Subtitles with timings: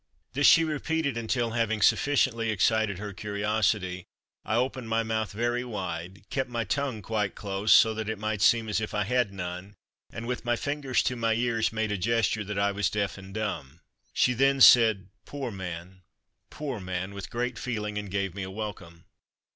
[0.33, 4.03] This she repeated until, having sufficiently excited her curiosity,
[4.43, 8.41] I opened my mouth very wide, kept my tongue quite close so that it might
[8.41, 9.75] seem as if I had none,
[10.11, 13.31] and with my fingers to my ears made a gesture that I was deaf and
[13.31, 13.81] dumb.
[14.11, 16.01] She then said, "Poor man,
[16.49, 19.05] poor man," with great feeling and gave me a welcome.